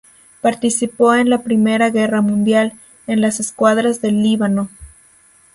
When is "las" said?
3.21-3.39